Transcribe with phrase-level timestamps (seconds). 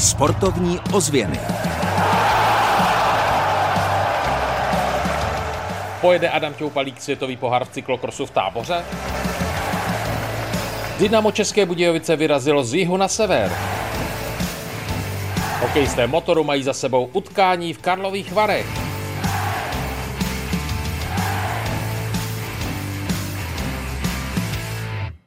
[0.00, 1.40] Sportovní ozvěny.
[6.00, 8.84] Pojede Adam Těupalík světový pohár v cyklokrosu v táboře?
[10.98, 13.52] Dynamo České Budějovice vyrazilo z jihu na sever.
[15.60, 18.89] Hokejisté motoru mají za sebou utkání v Karlových Varech.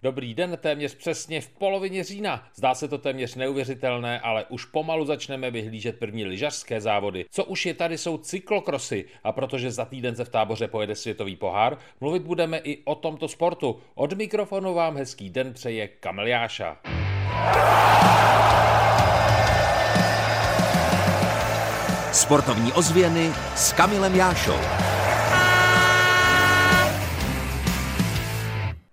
[0.04, 2.48] Dobrý den, téměř přesně v polovině října.
[2.56, 7.26] Zdá se to téměř neuvěřitelné, ale už pomalu začneme vyhlížet první lyžařské závody.
[7.32, 11.36] Co už je tady, jsou cyklokrosy a protože za týden se v táboře pojede světový
[11.36, 13.80] pohár, mluvit budeme i o tomto sportu.
[13.96, 16.78] Od mikrofonu vám hezký den přeje Kamil Jáša.
[22.12, 24.93] Sportovní ozvěny s Kamilem Jášou.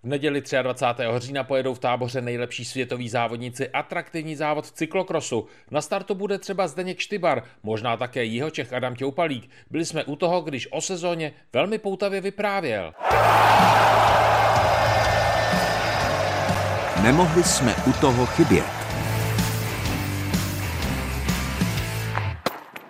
[0.02, 1.02] Neděli 23.
[1.16, 5.46] října pojedou v táboře nejlepší světoví závodníci atraktivní závod cyklokrosu.
[5.70, 9.50] Na startu bude třeba Zdeněk Štybar, možná také Jihočech Adam Těupalík.
[9.70, 12.92] Byli jsme u toho, když o sezóně velmi poutavě vyprávěl.
[17.02, 18.79] Nemohli jsme u toho chybět.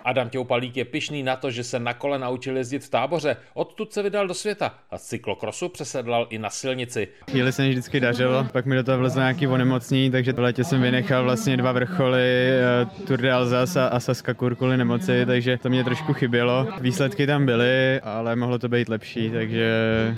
[0.03, 3.93] Adam Těupalík je pišný na to, že se na kole naučil jezdit v táboře, odtud
[3.93, 7.07] se vydal do světa a z cyklokrosu přesedlal i na silnici.
[7.31, 10.63] Chvíli se mi vždycky dařilo, pak mi do toho vlezlo nějaký onemocnění, takže v letě
[10.63, 15.69] jsem vynechal vlastně dva vrcholy, eh, Tour de Alsace a Saska kvůli nemoci, takže to
[15.69, 16.67] mě trošku chybělo.
[16.81, 19.71] Výsledky tam byly, ale mohlo to být lepší, takže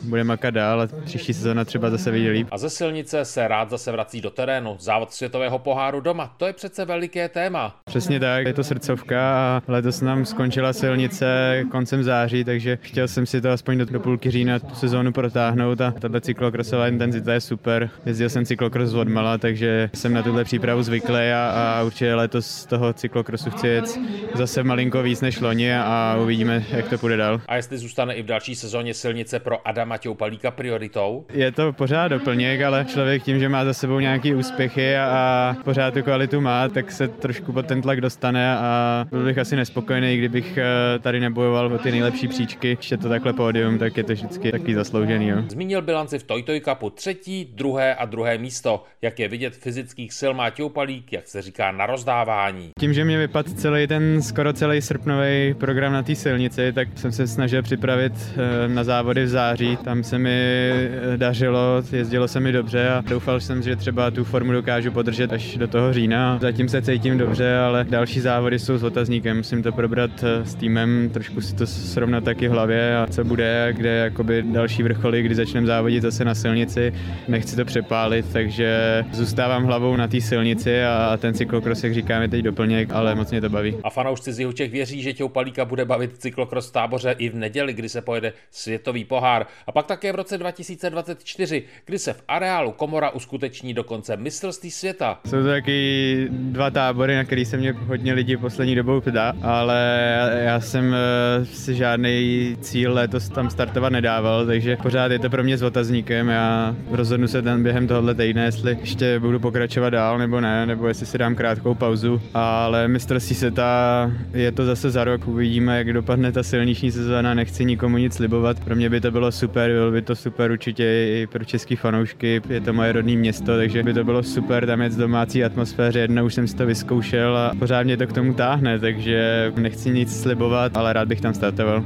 [0.03, 2.47] budeme makat dál a příští sezóna třeba zase vyjde líp.
[2.51, 4.75] A ze silnice se rád zase vrací do terénu.
[4.79, 7.75] Závod světového poháru doma, to je přece veliké téma.
[7.85, 13.25] Přesně tak, je to srdcovka a Letos nám skončila silnice koncem září, takže chtěl jsem
[13.25, 17.41] si to aspoň do, do půlky října tu sezónu protáhnout a tato cyklokrosová intenzita je
[17.41, 17.89] super.
[18.05, 22.47] Jezdil jsem cyklokros od mala, takže jsem na tuhle přípravu zvyklý a, a určitě letos
[22.47, 23.99] z toho cyklokrosu chci jet
[24.35, 27.41] zase malinko víc než loni a uvidíme, jak to půjde dál.
[27.47, 31.25] A jestli zůstane i v další sezóně silnice pro Adama Těupalíka prioritou?
[31.33, 35.55] Je to pořád doplněk, ale člověk tím, že má za sebou nějaké úspěchy a, a
[35.63, 39.62] pořád tu kvalitu má, tak se trošku pod ten tlak dostane a byl bych asi
[39.63, 42.67] nespokojený, kdybych eh, tady nebojoval o ty nejlepší příčky.
[42.69, 45.27] Ještě to takhle pódium, tak je to vždycky taky zasloužený.
[45.27, 45.37] Jo.
[45.49, 48.83] Zmínil bilanci v Toy Toy Cupu třetí, druhé a druhé místo.
[49.01, 52.69] Jak je vidět, fyzických sil má Těupalík, jak se říká, na rozdávání.
[52.79, 57.11] Tím, že mě vypadl celý ten skoro celý srpnový program na té silnici, tak jsem
[57.11, 59.77] se snažil připravit eh, na závody v září.
[59.77, 64.23] Tam se mi eh, dařilo, jezdilo se mi dobře a doufal jsem, že třeba tu
[64.23, 66.37] formu dokážu podržet až do toho října.
[66.41, 69.43] Zatím se cítím dobře, ale další závody jsou s otazníkem.
[69.53, 73.23] Musím to probrat eh, s týmem, trošku si to srovnat taky v hlavě a co
[73.23, 76.93] bude, kde jakoby další vrcholy, kdy začneme závodit zase na silnici.
[77.27, 82.27] Nechci to přepálit, takže zůstávám hlavou na té silnici a ten cyklokros, jak říkám, je
[82.27, 83.77] teď doplněk, ale moc mě to baví.
[83.83, 87.73] A fanoušci z Jihočech věří, že Těupalíka bude bavit cyklokros v táboře i v neděli,
[87.73, 89.45] kdy se pojede světový pohár.
[89.67, 95.19] A pak také v roce 2024, kdy se v areálu Komora uskuteční dokonce mistrovství světa.
[95.25, 100.31] Jsou to taky dva tábory, na který se mě hodně lidí poslední dobou ptá, ale
[100.43, 105.43] já jsem eh, si žádný cíl letos tam startovat nedával, takže pořád je to pro
[105.43, 106.29] mě s otazníkem.
[106.29, 110.87] Já rozhodnu se ten během tohohle týdne, jestli ještě budu pokračovat dál nebo ne, nebo
[110.87, 112.21] jestli si dám krátkou pauzu.
[112.33, 117.65] Ale mistrovství světa je to zase za rok, uvidíme, jak dopadne ta silniční sezóna, nechci
[117.65, 118.59] nikomu nic slibovat.
[118.59, 122.41] Pro mě by to bylo super, bylo by to super určitě i pro český fanoušky,
[122.49, 125.99] je to moje rodné město, takže by to bylo super tam jet z domácí atmosféře.
[125.99, 129.89] Jednou už jsem si to vyzkoušel a pořád mě to k tomu táhne, takže nechci
[129.89, 131.83] nic slibovat, ale rád bych tam startoval.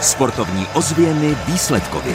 [0.00, 2.14] Sportovní ozvěny výsledkově.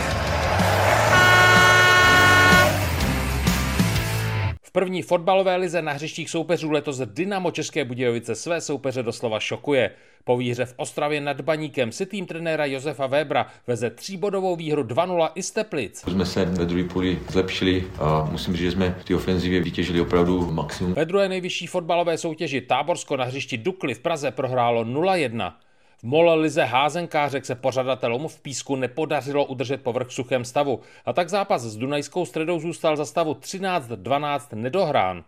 [4.62, 9.92] V první fotbalové lize na hřištích soupeřů letos Dynamo České Budějovice své soupeře doslova šokuje.
[10.28, 15.30] Po výhře v Ostravě nad Baníkem si tým trenéra Josefa Webra veze tříbodovou výhru 2-0
[15.36, 16.00] i z Teplic.
[16.00, 20.02] Jsme se ve druhé půli zlepšili a musím říct, že jsme v té ofenzivě vytěžili
[20.02, 20.94] opravdu maximum.
[20.94, 25.54] Ve druhé nejvyšší fotbalové soutěži Táborsko na hřišti Dukly v Praze prohrálo 0-1.
[25.98, 31.14] V mole lize házenkářek se pořadatelům v písku nepodařilo udržet povrch v suchém stavu a
[31.14, 35.24] tak zápas s Dunajskou středou zůstal za stavu 13-12 nedohrán.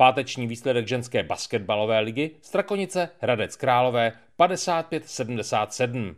[0.00, 6.14] Páteční výsledek ženské basketbalové ligy Strakonice Hradec Králové 55-77.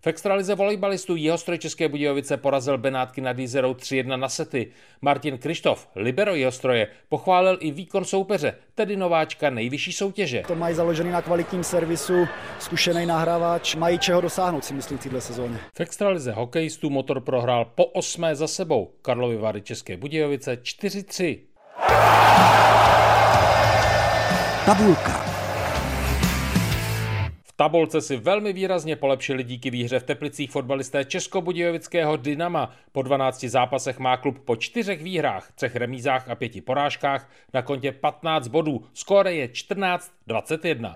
[0.00, 4.72] V extralize volejbalistů Jihostroj České Budějovice porazil Benátky nad Jízerou 3-1 na sety.
[5.02, 10.42] Martin Krištof, libero Jihostroje, pochválil i výkon soupeře, tedy nováčka nejvyšší soutěže.
[10.46, 12.26] To mají založený na kvalitním servisu,
[12.58, 15.58] zkušený nahrávač, mají čeho dosáhnout si myslím této sezóně.
[15.76, 18.90] V extralize hokejistů motor prohrál po osmé za sebou.
[19.02, 21.38] Karlovy Vary České Budějovice 4-3.
[24.68, 25.24] Tabulka.
[27.44, 32.70] V tabulce si velmi výrazně polepšili díky výhře v Teplicích fotbalisté Českobudějovického Dynama.
[32.92, 37.92] Po 12 zápasech má klub po čtyřech výhrách, třech remízách a pěti porážkách na kontě
[37.92, 38.84] 15 bodů.
[38.94, 40.94] Skóre je 14-21.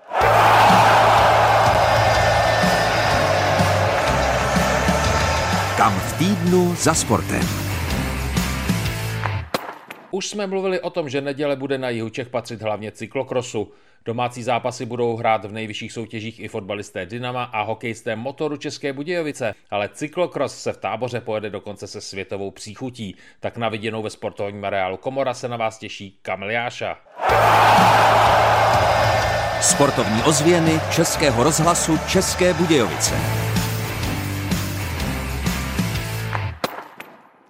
[5.77, 7.62] Kam v týdnu za sportem.
[10.13, 13.71] Už jsme mluvili o tom, že neděle bude na jihu Čech patřit hlavně cyklokrosu.
[14.05, 19.53] Domácí zápasy budou hrát v nejvyšších soutěžích i fotbalisté Dynama a hokejisté Motoru České Budějovice,
[19.71, 23.15] ale cyklokros se v táboře pojede dokonce se světovou příchutí.
[23.39, 26.97] Tak na viděnou ve sportovním areálu Komora se na vás těší Kamiliáša.
[29.61, 33.52] Sportovní ozvěny Českého rozhlasu České Budějovice.